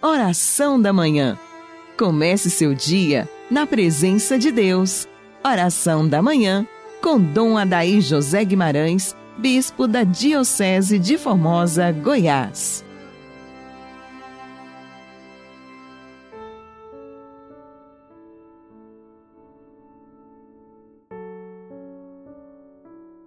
[0.00, 1.36] Oração da Manhã.
[1.98, 5.08] Comece seu dia na presença de Deus.
[5.44, 6.64] Oração da Manhã
[7.02, 12.84] com Dom Adaí José Guimarães, Bispo da Diocese de Formosa, Goiás.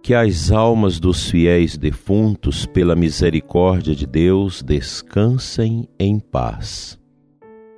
[0.02, 6.98] Que as almas dos fiéis defuntos, pela misericórdia de Deus, descansem em paz.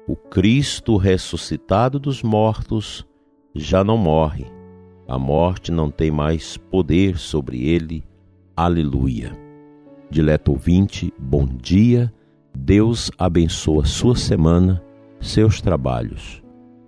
[0.09, 3.07] O Cristo ressuscitado dos mortos
[3.55, 4.47] já não morre.
[5.07, 8.03] A morte não tem mais poder sobre ele.
[8.57, 9.39] Aleluia.
[10.11, 12.11] Dileto ouvinte, bom dia.
[12.57, 14.83] Deus abençoa sua semana,
[15.21, 16.43] seus trabalhos.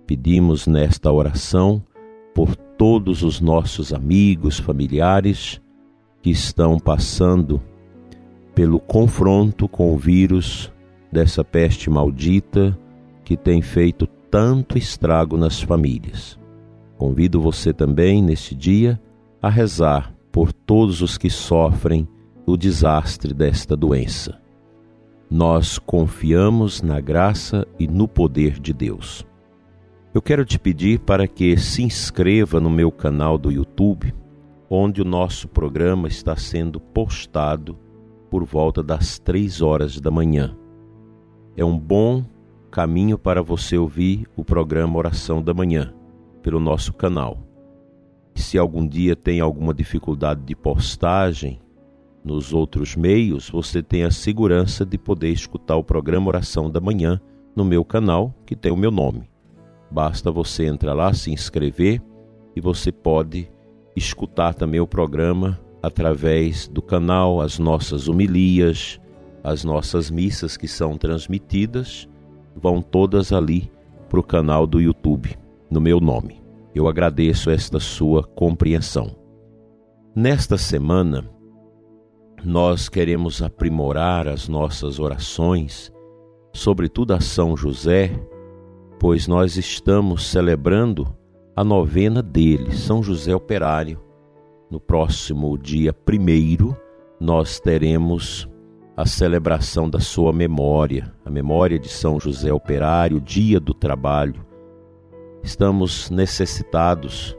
[0.07, 1.83] Pedimos nesta oração
[2.33, 5.61] por todos os nossos amigos, familiares
[6.21, 7.61] que estão passando
[8.53, 10.71] pelo confronto com o vírus
[11.11, 12.77] dessa peste maldita
[13.23, 16.39] que tem feito tanto estrago nas famílias.
[16.97, 18.99] Convido você também, neste dia,
[19.41, 22.07] a rezar por todos os que sofrem
[22.45, 24.39] o desastre desta doença.
[25.29, 29.25] Nós confiamos na graça e no poder de Deus.
[30.17, 34.15] Eu quero te pedir para que se inscreva no meu canal do YouTube,
[34.67, 37.77] onde o nosso programa está sendo postado
[38.27, 40.57] por volta das três horas da manhã.
[41.55, 42.25] É um bom
[42.71, 45.93] caminho para você ouvir o programa Oração da Manhã
[46.41, 47.37] pelo nosso canal.
[48.33, 51.61] Se algum dia tem alguma dificuldade de postagem
[52.23, 57.21] nos outros meios, você tem a segurança de poder escutar o programa Oração da Manhã
[57.55, 59.29] no meu canal, que tem o meu nome.
[59.89, 62.01] Basta você entrar lá, se inscrever
[62.55, 63.49] e você pode
[63.95, 68.99] escutar também o programa através do canal, as nossas homilias,
[69.43, 72.07] as nossas missas que são transmitidas,
[72.55, 73.71] vão todas ali
[74.09, 75.37] para o canal do YouTube,
[75.69, 76.41] no meu nome.
[76.73, 79.15] Eu agradeço esta sua compreensão.
[80.15, 81.29] Nesta semana,
[82.43, 85.91] nós queremos aprimorar as nossas orações,
[86.53, 88.11] sobretudo a São José,
[88.99, 91.15] pois nós estamos celebrando
[91.55, 94.01] a novena dele, São José Operário.
[94.69, 96.75] No próximo dia primeiro,
[97.19, 98.49] nós teremos
[98.95, 104.45] a celebração da sua memória, a memória de São José Operário, dia do trabalho.
[105.43, 107.37] Estamos necessitados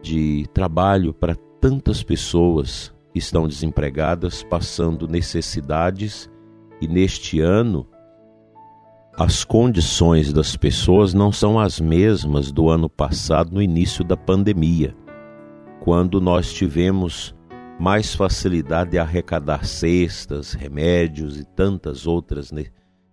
[0.00, 6.30] de trabalho para tantas pessoas que estão desempregadas, passando necessidades,
[6.80, 7.86] e neste ano
[9.16, 14.96] as condições das pessoas não são as mesmas do ano passado, no início da pandemia,
[15.80, 17.32] quando nós tivemos
[17.78, 22.64] mais facilidade de arrecadar cestas, remédios e tantas outras né,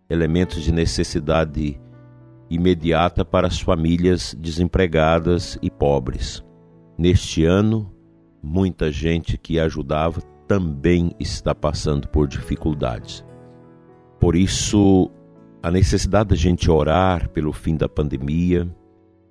[0.10, 1.80] elementos de necessidade
[2.50, 6.44] imediata para as famílias desempregadas e pobres.
[6.98, 7.94] Neste ano,
[8.42, 13.24] muita gente que ajudava também está passando por dificuldades.
[14.20, 15.10] Por isso,
[15.62, 18.68] a necessidade da gente orar pelo fim da pandemia,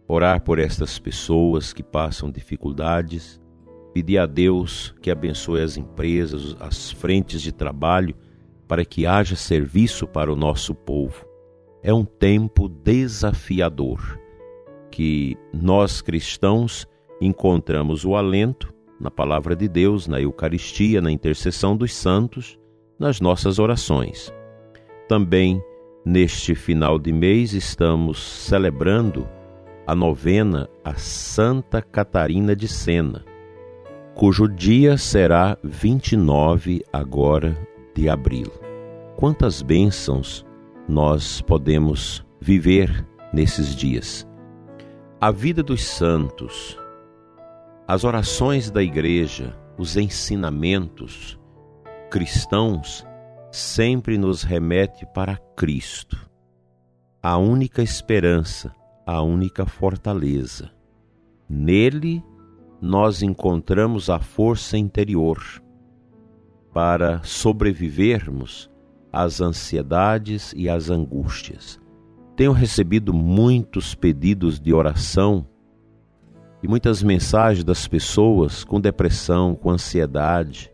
[0.06, 3.40] orar por estas pessoas que passam dificuldades,
[3.92, 8.14] pedir a Deus que abençoe as empresas, as frentes de trabalho,
[8.68, 11.26] para que haja serviço para o nosso povo.
[11.82, 14.18] É um tempo desafiador
[14.90, 16.86] que nós cristãos
[17.20, 22.58] encontramos o alento na palavra de Deus, na Eucaristia, na intercessão dos santos,
[22.98, 24.32] nas nossas orações.
[25.08, 25.60] Também
[26.04, 29.28] Neste final de mês estamos celebrando
[29.86, 33.22] a novena a Santa Catarina de Sena,
[34.14, 37.54] cujo dia será 29 agora
[37.94, 38.50] de abril.
[39.14, 40.46] Quantas bênçãos
[40.88, 44.26] nós podemos viver nesses dias.
[45.20, 46.78] A vida dos santos,
[47.86, 51.38] as orações da igreja, os ensinamentos
[52.10, 53.06] cristãos
[53.50, 56.30] sempre nos remete para Cristo,
[57.22, 60.70] a única esperança, a única fortaleza.
[61.48, 62.22] Nele
[62.80, 65.42] nós encontramos a força interior
[66.72, 68.70] para sobrevivermos
[69.12, 71.80] às ansiedades e às angústias.
[72.36, 75.44] Tenho recebido muitos pedidos de oração
[76.62, 80.72] e muitas mensagens das pessoas com depressão, com ansiedade,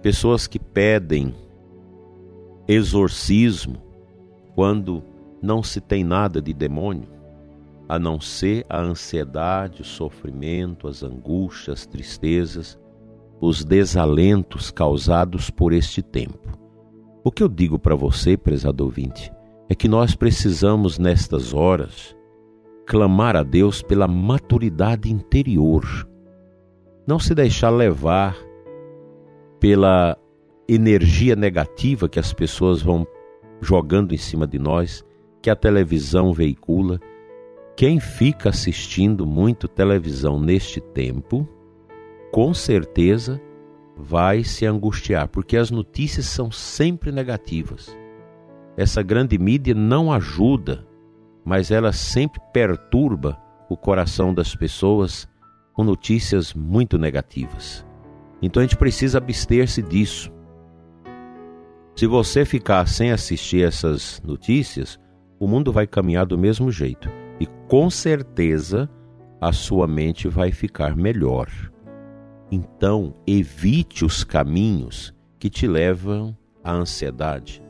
[0.00, 1.34] pessoas que pedem
[2.66, 3.82] exorcismo
[4.54, 5.02] quando
[5.42, 7.08] não se tem nada de demônio,
[7.88, 12.78] a não ser a ansiedade, o sofrimento, as angústias, as tristezas,
[13.40, 16.58] os desalentos causados por este tempo.
[17.22, 19.30] O que eu digo para você, prezado ouvinte,
[19.68, 22.16] é que nós precisamos, nestas horas,
[22.86, 25.84] clamar a Deus pela maturidade interior.
[27.06, 28.36] Não se deixar levar
[29.58, 30.16] pela
[30.68, 33.06] energia negativa que as pessoas vão
[33.60, 35.04] jogando em cima de nós,
[35.42, 36.98] que a televisão veicula.
[37.76, 41.48] Quem fica assistindo muito televisão neste tempo,
[42.30, 43.40] com certeza
[43.96, 47.96] vai se angustiar, porque as notícias são sempre negativas.
[48.76, 50.86] Essa grande mídia não ajuda,
[51.44, 53.38] mas ela sempre perturba
[53.68, 55.28] o coração das pessoas
[55.72, 57.86] com notícias muito negativas.
[58.42, 60.33] Então a gente precisa abster-se disso.
[61.96, 64.98] Se você ficar sem assistir essas notícias,
[65.38, 67.08] o mundo vai caminhar do mesmo jeito
[67.38, 68.90] e com certeza
[69.40, 71.48] a sua mente vai ficar melhor.
[72.50, 77.62] Então, evite os caminhos que te levam à ansiedade.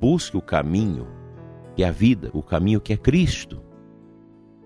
[0.00, 1.06] Busque o caminho
[1.76, 3.62] que é a vida, o caminho que é Cristo.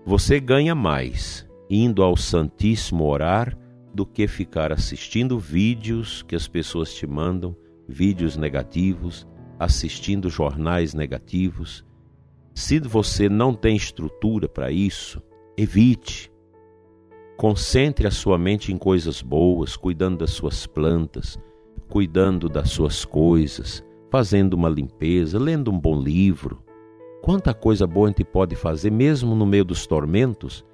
[0.05, 3.55] Você ganha mais indo ao Santíssimo orar
[3.93, 7.55] do que ficar assistindo vídeos que as pessoas te mandam,
[7.87, 9.27] vídeos negativos,
[9.59, 11.85] assistindo jornais negativos.
[12.53, 15.21] Se você não tem estrutura para isso,
[15.55, 16.31] evite.
[17.37, 21.37] Concentre a sua mente em coisas boas, cuidando das suas plantas,
[21.87, 26.63] cuidando das suas coisas, fazendo uma limpeza, lendo um bom livro.
[27.21, 30.65] Quanta coisa boa a gente pode fazer mesmo no meio dos tormentos,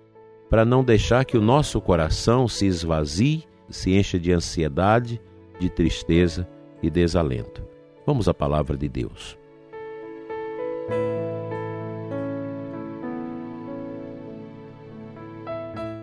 [0.49, 5.19] para não deixar que o nosso coração se esvazie, se encha de ansiedade,
[5.59, 6.47] de tristeza
[6.83, 7.63] e desalento.
[8.05, 9.37] Vamos à palavra de Deus.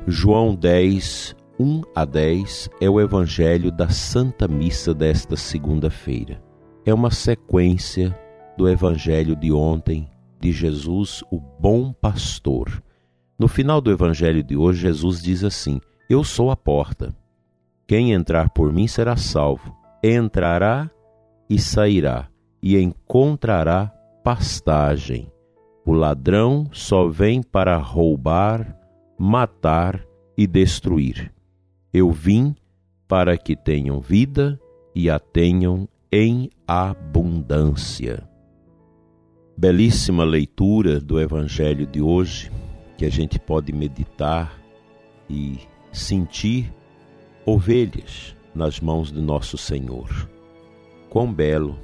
[0.07, 6.43] João 10, 1 a 10 é o Evangelho da Santa Missa desta segunda-feira.
[6.85, 8.19] É uma sequência
[8.57, 10.09] do Evangelho de ontem
[10.41, 12.83] de Jesus, o Bom Pastor.
[13.39, 17.15] No final do Evangelho de hoje, Jesus diz assim: Eu sou a porta.
[17.87, 19.80] Quem entrar por mim será salvo.
[20.03, 20.91] Entrará
[21.49, 22.29] e sairá,
[22.63, 23.93] e encontrará
[24.25, 25.31] pastagem.
[25.85, 28.79] O ladrão só vem para roubar,
[29.19, 30.03] matar
[30.39, 31.31] e destruir.
[31.93, 32.55] Eu vim
[33.07, 34.59] para que tenham vida
[34.95, 38.27] e a tenham em abundância.
[39.57, 42.51] Belíssima leitura do Evangelho de hoje,
[42.97, 44.59] que a gente pode meditar
[45.29, 45.59] e
[45.93, 46.73] sentir
[47.45, 50.29] ovelhas nas mãos de nosso Senhor.
[51.09, 51.79] Quão belo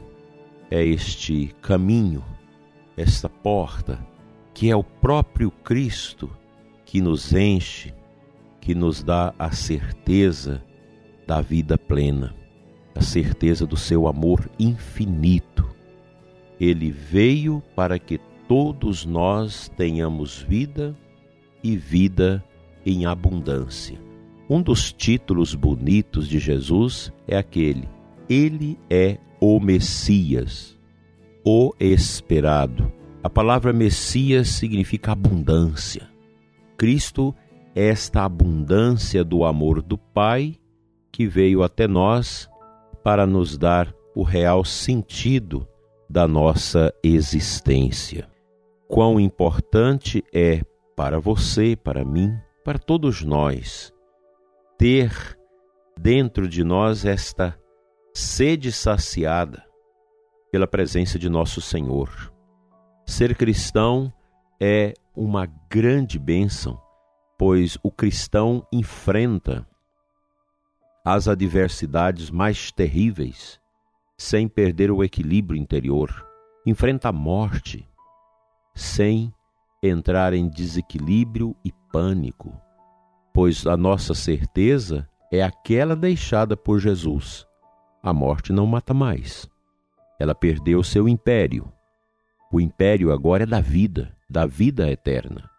[0.71, 2.25] é este caminho,
[2.97, 3.99] esta porta,
[4.55, 6.31] que é o próprio Cristo
[6.85, 7.93] que nos enche,
[8.61, 10.63] que nos dá a certeza
[11.27, 12.35] da vida plena,
[12.95, 15.69] a certeza do seu amor infinito.
[16.59, 18.19] Ele veio para que
[18.49, 20.97] todos nós tenhamos vida
[21.63, 22.43] e vida
[22.85, 24.06] em abundância.
[24.49, 27.89] Um dos títulos bonitos de Jesus é aquele:
[28.29, 30.79] Ele é o Messias,
[31.45, 32.93] o esperado.
[33.23, 36.09] A palavra Messias significa abundância.
[36.77, 37.35] Cristo
[37.75, 40.55] é esta abundância do amor do Pai
[41.11, 42.49] que veio até nós
[43.03, 45.67] para nos dar o real sentido
[46.09, 48.29] da nossa existência.
[48.89, 50.63] Quão importante é
[50.95, 52.33] para você, para mim,
[52.65, 53.93] para todos nós,
[54.79, 55.39] ter
[55.99, 57.59] dentro de nós esta
[58.15, 59.65] sede saciada
[60.51, 62.33] pela presença de nosso Senhor.
[63.07, 64.13] Ser cristão
[64.61, 66.81] é uma grande bênção,
[67.39, 69.67] pois o cristão enfrenta
[71.05, 73.61] as adversidades mais terríveis
[74.19, 76.27] sem perder o equilíbrio interior,
[76.67, 77.89] enfrenta a morte
[78.75, 79.33] sem
[79.83, 82.61] entrar em desequilíbrio e pânico,
[83.37, 87.47] pois a nossa certeza é aquela deixada por Jesus.
[88.03, 89.47] A morte não mata mais.
[90.19, 91.71] Ela perdeu seu império.
[92.51, 95.51] O império agora é da vida da vida eterna.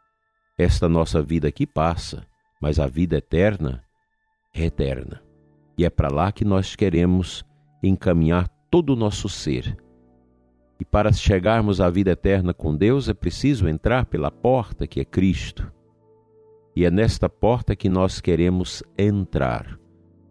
[0.57, 2.25] Esta nossa vida aqui passa,
[2.59, 3.83] mas a vida eterna
[4.55, 5.21] é eterna.
[5.77, 7.45] E é para lá que nós queremos
[7.83, 9.77] encaminhar todo o nosso ser.
[10.79, 15.05] E para chegarmos à vida eterna com Deus é preciso entrar pela porta que é
[15.05, 15.76] Cristo.
[16.77, 19.79] E é nesta porta que nós queremos entrar,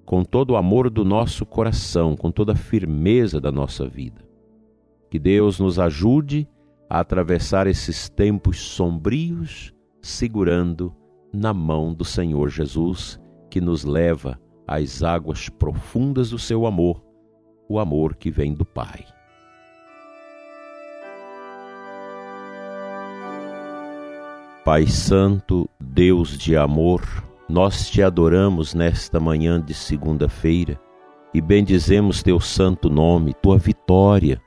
[0.05, 4.25] com todo o amor do nosso coração, com toda a firmeza da nossa vida.
[5.11, 6.49] Que Deus nos ajude
[6.89, 10.95] a atravessar esses tempos sombrios, segurando
[11.35, 17.03] na mão do Senhor Jesus, que nos leva às águas profundas do seu amor,
[17.69, 19.05] o amor que vem do Pai.
[24.67, 27.01] Pai Santo, Deus de amor,
[27.49, 30.77] nós te adoramos nesta manhã de segunda-feira
[31.33, 34.43] e bendizemos teu santo nome, tua vitória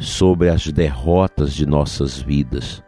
[0.00, 2.82] sobre as derrotas de nossas vidas.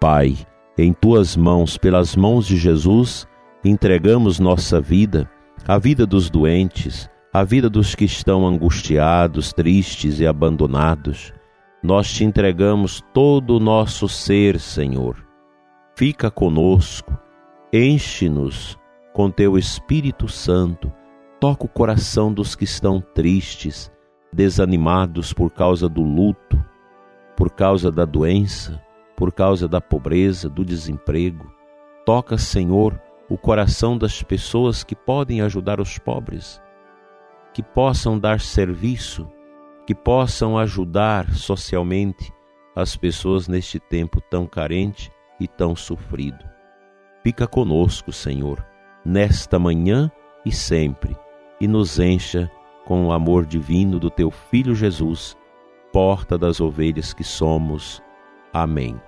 [0.00, 0.36] Pai,
[0.76, 3.24] em tuas mãos, pelas mãos de Jesus,
[3.64, 5.30] entregamos nossa vida,
[5.64, 11.32] a vida dos doentes, a vida dos que estão angustiados, tristes e abandonados.
[11.80, 15.29] Nós te entregamos todo o nosso ser, Senhor
[16.00, 17.12] Fica conosco,
[17.70, 18.78] enche-nos
[19.12, 20.90] com teu Espírito Santo,
[21.38, 23.92] toca o coração dos que estão tristes,
[24.32, 26.58] desanimados por causa do luto,
[27.36, 28.82] por causa da doença,
[29.14, 31.52] por causa da pobreza, do desemprego.
[32.06, 36.62] Toca, Senhor, o coração das pessoas que podem ajudar os pobres,
[37.52, 39.30] que possam dar serviço,
[39.86, 42.32] que possam ajudar socialmente
[42.74, 46.44] as pessoas neste tempo tão carente e tão sofrido.
[47.22, 48.64] Fica conosco, Senhor,
[49.04, 50.10] nesta manhã
[50.44, 51.16] e sempre,
[51.60, 52.50] e nos encha
[52.84, 55.36] com o amor divino do teu Filho Jesus,
[55.92, 58.02] porta das ovelhas que somos.
[58.52, 59.00] Amém.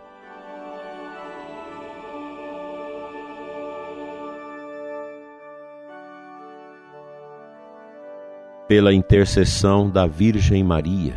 [8.69, 11.15] Pela intercessão da Virgem Maria,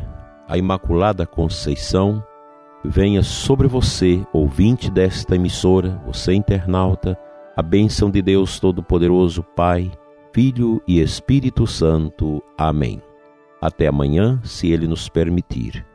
[0.48, 2.24] a Imaculada Conceição,
[2.90, 7.18] venha sobre você, ouvinte desta emissora, você internauta,
[7.56, 9.92] a bênção de Deus Todo-Poderoso, Pai,
[10.34, 12.44] Filho e Espírito Santo.
[12.58, 13.02] Amém.
[13.62, 15.86] Até amanhã, se Ele nos permitir.